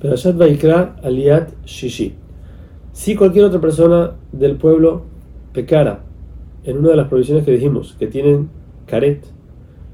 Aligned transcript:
Perashat 0.00 0.36
Vaikra 0.36 0.96
Aliat 1.02 1.50
Shishi. 1.66 2.14
Si 2.92 3.14
cualquier 3.14 3.44
otra 3.44 3.60
persona 3.60 4.12
del 4.32 4.56
pueblo 4.56 5.02
pecara 5.52 6.04
en 6.64 6.78
una 6.78 6.90
de 6.90 6.96
las 6.96 7.08
provisiones 7.08 7.44
que 7.44 7.52
dijimos, 7.52 7.96
que 7.98 8.06
tienen 8.06 8.48
caret, 8.86 9.24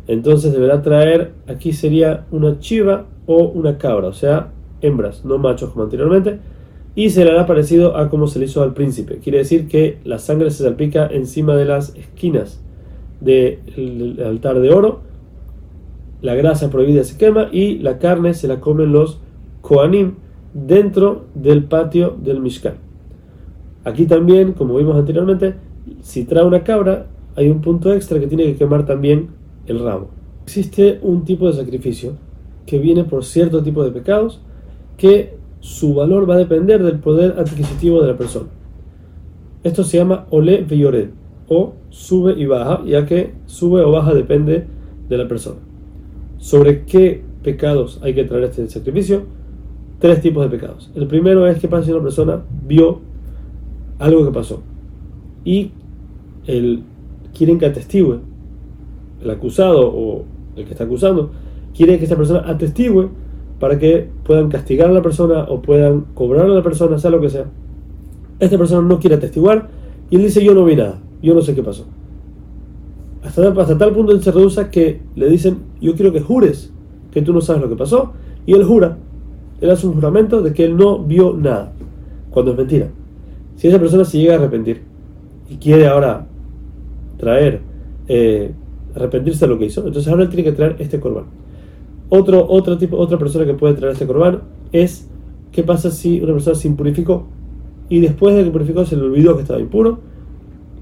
entonces 0.06 0.52
deberá 0.52 0.80
traer, 0.82 1.32
aquí 1.48 1.72
sería 1.72 2.24
una 2.30 2.60
chiva 2.60 3.06
o 3.26 3.48
una 3.48 3.78
cabra, 3.78 4.06
o 4.06 4.12
sea, 4.12 4.52
hembras, 4.80 5.24
no 5.24 5.38
machos 5.38 5.70
como 5.70 5.84
anteriormente, 5.84 6.38
y 6.94 7.10
se 7.10 7.24
le 7.24 7.32
hará 7.32 7.44
parecido 7.44 7.96
a 7.96 8.08
como 8.08 8.28
se 8.28 8.38
le 8.38 8.44
hizo 8.44 8.62
al 8.62 8.74
príncipe. 8.74 9.18
Quiere 9.18 9.38
decir 9.38 9.66
que 9.66 9.98
la 10.04 10.18
sangre 10.18 10.50
se 10.52 10.62
salpica 10.62 11.06
encima 11.08 11.56
de 11.56 11.64
las 11.64 11.96
esquinas 11.96 12.60
del 13.20 14.22
altar 14.24 14.60
de 14.60 14.70
oro, 14.70 15.00
la 16.22 16.34
grasa 16.34 16.70
prohibida 16.70 17.04
se 17.04 17.18
quema 17.18 17.48
y 17.52 17.78
la 17.78 17.98
carne 17.98 18.34
se 18.34 18.48
la 18.48 18.60
comen 18.60 18.92
los 18.92 19.20
Koanim 19.66 20.14
dentro 20.54 21.24
del 21.34 21.64
patio 21.64 22.16
del 22.22 22.40
Mishkan. 22.40 22.74
Aquí 23.82 24.06
también, 24.06 24.52
como 24.52 24.76
vimos 24.76 24.94
anteriormente, 24.96 25.54
si 26.02 26.22
trae 26.22 26.44
una 26.44 26.62
cabra, 26.62 27.06
hay 27.34 27.48
un 27.50 27.60
punto 27.60 27.92
extra 27.92 28.20
que 28.20 28.28
tiene 28.28 28.44
que 28.44 28.54
quemar 28.54 28.86
también 28.86 29.30
el 29.66 29.80
rabo. 29.80 30.10
Existe 30.44 31.00
un 31.02 31.24
tipo 31.24 31.48
de 31.48 31.54
sacrificio 31.54 32.12
que 32.64 32.78
viene 32.78 33.02
por 33.02 33.24
cierto 33.24 33.60
tipo 33.64 33.82
de 33.82 33.90
pecados 33.90 34.40
que 34.96 35.36
su 35.58 35.94
valor 35.94 36.30
va 36.30 36.34
a 36.34 36.38
depender 36.38 36.84
del 36.84 37.00
poder 37.00 37.34
adquisitivo 37.36 38.00
de 38.00 38.12
la 38.12 38.16
persona. 38.16 38.46
Esto 39.64 39.82
se 39.82 39.98
llama 39.98 40.26
ole 40.30 40.62
veyored 40.62 41.08
o 41.48 41.74
sube 41.90 42.34
y 42.38 42.46
baja, 42.46 42.84
ya 42.84 43.04
que 43.04 43.34
sube 43.46 43.82
o 43.82 43.90
baja 43.90 44.14
depende 44.14 44.64
de 45.08 45.18
la 45.18 45.26
persona. 45.26 45.58
¿Sobre 46.38 46.84
qué 46.84 47.22
pecados 47.42 47.98
hay 48.04 48.14
que 48.14 48.22
traer 48.22 48.44
este 48.44 48.68
sacrificio? 48.68 49.35
Tres 49.98 50.20
tipos 50.20 50.44
de 50.44 50.56
pecados. 50.56 50.90
El 50.94 51.06
primero 51.06 51.46
es 51.46 51.58
que 51.58 51.68
pasa 51.68 51.86
si 51.86 51.92
una 51.92 52.02
persona 52.02 52.42
vio 52.66 53.00
algo 53.98 54.24
que 54.24 54.30
pasó 54.30 54.62
y 55.44 55.70
el, 56.46 56.82
quieren 57.36 57.58
que 57.58 57.66
atestigue, 57.66 58.18
el 59.22 59.30
acusado 59.30 59.88
o 59.88 60.24
el 60.56 60.64
que 60.64 60.72
está 60.72 60.84
acusando, 60.84 61.30
quiere 61.74 61.98
que 61.98 62.04
esa 62.04 62.16
persona 62.16 62.42
atestigue 62.46 63.08
para 63.58 63.78
que 63.78 64.08
puedan 64.24 64.48
castigar 64.48 64.90
a 64.90 64.92
la 64.92 65.02
persona 65.02 65.44
o 65.48 65.62
puedan 65.62 66.06
cobrar 66.14 66.46
a 66.46 66.48
la 66.48 66.62
persona, 66.62 66.98
sea 66.98 67.10
lo 67.10 67.20
que 67.20 67.30
sea. 67.30 67.46
Esta 68.38 68.58
persona 68.58 68.86
no 68.86 68.98
quiere 68.98 69.16
atestiguar 69.16 69.68
y 70.10 70.16
él 70.16 70.22
dice 70.22 70.44
yo 70.44 70.54
no 70.54 70.64
vi 70.64 70.76
nada, 70.76 70.98
yo 71.22 71.34
no 71.34 71.40
sé 71.40 71.54
qué 71.54 71.62
pasó. 71.62 71.86
Hasta, 73.22 73.48
hasta 73.48 73.78
tal 73.78 73.92
punto 73.92 74.12
él 74.12 74.22
se 74.22 74.30
reduce 74.30 74.68
que 74.68 75.00
le 75.14 75.28
dicen 75.28 75.58
yo 75.80 75.94
quiero 75.94 76.12
que 76.12 76.20
jures 76.20 76.70
que 77.10 77.22
tú 77.22 77.32
no 77.32 77.40
sabes 77.40 77.62
lo 77.62 77.68
que 77.68 77.76
pasó 77.76 78.12
y 78.44 78.52
él 78.52 78.64
jura 78.64 78.98
él 79.60 79.70
hace 79.70 79.86
un 79.86 79.94
juramento 79.94 80.42
de 80.42 80.52
que 80.52 80.64
él 80.64 80.76
no 80.76 80.98
vio 80.98 81.34
nada, 81.34 81.72
cuando 82.30 82.52
es 82.52 82.58
mentira. 82.58 82.88
Si 83.56 83.68
esa 83.68 83.78
persona 83.78 84.04
se 84.04 84.18
llega 84.18 84.34
a 84.34 84.36
arrepentir 84.36 84.82
y 85.48 85.56
quiere 85.56 85.86
ahora 85.86 86.26
traer, 87.16 87.60
eh, 88.08 88.52
arrepentirse 88.94 89.46
de 89.46 89.52
lo 89.52 89.58
que 89.58 89.66
hizo, 89.66 89.86
entonces 89.86 90.08
ahora 90.08 90.24
él 90.24 90.28
tiene 90.28 90.44
que 90.44 90.52
traer 90.52 90.76
este 90.78 91.00
corbán. 91.00 91.24
Otro, 92.08 92.46
otro 92.48 92.78
tipo, 92.78 92.96
otra 92.98 93.18
persona 93.18 93.46
que 93.46 93.54
puede 93.54 93.74
traer 93.74 93.94
este 93.94 94.06
corbán 94.06 94.42
es 94.72 95.08
qué 95.52 95.62
pasa 95.62 95.90
si 95.90 96.20
una 96.20 96.34
persona 96.34 96.54
se 96.54 96.68
impurificó 96.68 97.26
y 97.88 98.00
después 98.00 98.36
de 98.36 98.44
que 98.44 98.50
purificó 98.50 98.84
se 98.84 98.96
le 98.96 99.02
olvidó 99.02 99.36
que 99.36 99.42
estaba 99.42 99.60
impuro 99.60 99.98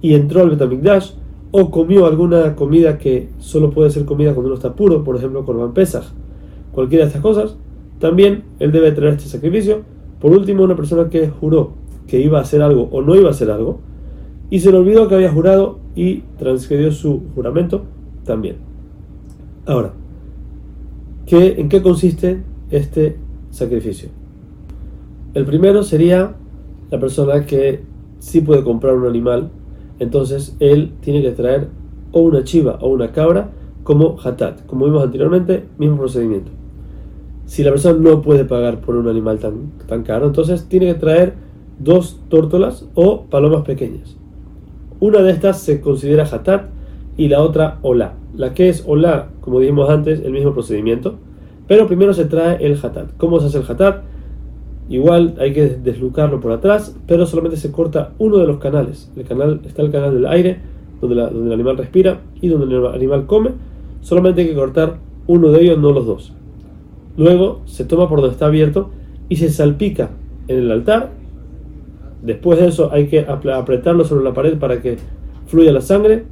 y 0.03 0.15
entró 0.15 0.43
al 0.43 0.51
Betamigdash 0.51 1.13
o 1.51 1.71
comió 1.71 2.07
alguna 2.07 2.57
comida 2.57 2.99
que 2.99 3.29
solo 3.39 3.71
puede 3.71 3.91
ser 3.91 4.05
comida 4.05 4.35
cuando 4.35 4.49
uno 4.49 4.57
está 4.57 4.75
puro, 4.75 5.05
por 5.05 5.17
ejemplo, 5.17 5.45
corbán 5.45 5.73
Pesach, 5.73 6.05
cualquiera 6.73 7.05
de 7.05 7.09
estas 7.09 7.23
cosas, 7.23 7.57
también 8.05 8.45
él 8.59 8.71
debe 8.71 8.93
traer 8.93 9.15
este 9.15 9.31
sacrificio. 9.31 9.81
Por 10.21 10.33
último, 10.33 10.63
una 10.63 10.77
persona 10.77 11.09
que 11.09 11.27
juró 11.31 11.73
que 12.07 12.21
iba 12.21 12.39
a 12.39 12.43
hacer 12.43 12.61
algo 12.61 12.91
o 12.93 13.01
no 13.01 13.17
iba 13.17 13.29
a 13.29 13.31
hacer 13.31 13.51
algo 13.51 13.81
y 14.51 14.61
se 14.61 14.71
le 14.71 14.77
olvidó 14.77 15.09
que 15.09 15.15
había 15.15 15.33
jurado 15.33 15.79
y 15.97 16.19
transgredió 16.37 16.93
su 16.93 17.23
juramento 17.35 17.85
también. 18.27 18.57
Ahora, 19.65 19.95
¿qué, 21.25 21.55
¿en 21.57 21.71
qué 21.71 21.81
consiste 21.81 22.43
este 22.71 23.17
sacrificio? 23.49 24.11
El 25.33 25.47
primero 25.47 25.83
sería 25.83 26.35
la 26.91 27.01
persona 27.01 27.47
que 27.47 27.85
sí 28.19 28.43
puede 28.43 28.63
comprar 28.65 28.97
un 28.97 29.07
animal, 29.07 29.49
entonces 29.99 30.57
él 30.61 30.93
tiene 31.01 31.23
que 31.23 31.31
traer 31.31 31.69
o 32.13 32.21
una 32.21 32.45
chiva 32.45 32.77
o 32.83 32.91
una 32.91 33.13
cabra 33.13 33.49
como 33.83 34.19
hatat, 34.23 34.67
como 34.67 34.85
vimos 34.85 35.03
anteriormente, 35.03 35.65
mismo 35.79 35.97
procedimiento 35.97 36.51
si 37.47 37.63
la 37.63 37.71
persona 37.71 37.99
no 37.99 38.23
puede 38.23 38.45
pagar 38.45 38.81
por 38.81 38.97
un 38.97 39.09
animal 39.09 39.39
tan, 39.39 39.73
tan 39.87 40.03
caro, 40.03 40.27
entonces 40.27 40.67
tiene 40.69 40.87
que 40.87 40.95
traer 40.95 41.35
dos 41.79 42.21
tórtolas 42.29 42.89
o 42.95 43.25
palomas 43.25 43.63
pequeñas. 43.63 44.17
Una 45.01 45.21
de 45.21 45.33
estas 45.33 45.61
se 45.61 45.81
considera 45.81 46.25
hatat 46.25 46.67
y 47.17 47.29
la 47.29 47.43
otra 47.43 47.79
olá. 47.83 48.15
La 48.35 48.55
que 48.55 48.69
es 48.69 48.85
olá, 48.87 49.29
como 49.41 49.61
dijimos 49.61 49.91
antes, 49.91 50.21
el 50.21 50.33
mismo 50.33 50.53
procedimiento, 50.53 51.17
pero 51.69 51.87
primero 51.87 52.15
se 52.15 52.25
trae 52.25 52.65
el 52.65 52.79
hatat. 52.83 53.17
¿Cómo 53.17 53.41
se 53.41 53.47
hace 53.47 53.59
el 53.59 53.65
hatat? 53.71 54.03
Igual 54.89 55.35
hay 55.39 55.53
que 55.53 55.69
deslucarlo 55.69 56.41
por 56.41 56.53
atrás, 56.53 56.97
pero 57.07 57.27
solamente 57.27 57.57
se 57.57 57.73
corta 57.73 58.13
uno 58.19 58.39
de 58.39 58.47
los 58.47 58.59
canales. 58.59 59.11
El 59.17 59.25
canal 59.25 59.61
está 59.65 59.83
el 59.83 59.91
canal 59.91 60.15
del 60.15 60.27
aire, 60.27 60.59
donde, 61.01 61.17
donde 61.17 61.47
el 61.47 61.53
animal 61.53 61.77
respira 61.77 62.21
y 62.41 62.49
donde 62.49 62.75
el 62.75 62.87
animal 62.87 63.27
come. 63.27 63.51
Solamente 64.03 64.43
hay 64.43 64.49
que 64.49 64.55
cortar 64.55 64.99
uno 65.27 65.49
de 65.49 65.63
ellos, 65.63 65.79
no 65.79 65.93
los 65.93 66.07
dos. 66.07 66.33
Luego 67.17 67.63
se 67.67 67.85
toma 67.85 68.09
por 68.09 68.21
donde 68.21 68.33
está 68.33 68.47
abierto 68.47 68.91
y 69.29 69.37
se 69.37 69.49
salpica 69.51 70.11
en 70.49 70.59
el 70.59 70.71
altar. 70.71 71.11
Después 72.23 72.59
de 72.59 72.69
eso 72.69 72.91
hay 72.93 73.07
que 73.07 73.21
apretarlo 73.21 74.05
sobre 74.05 74.25
la 74.25 74.33
pared 74.33 74.59
para 74.59 74.81
que 74.81 74.97
fluya 75.47 75.73
la 75.73 75.81
sangre 75.81 76.25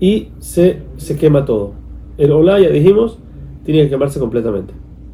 y 0.00 0.28
se, 0.38 0.82
se 0.96 1.16
quema 1.16 1.44
todo. 1.44 1.72
El 2.16 2.32
olá, 2.32 2.58
ya 2.58 2.70
dijimos, 2.70 3.18
tiene 3.64 3.84
que 3.84 3.90
quemarse 3.90 4.18
completamente. 4.18 4.72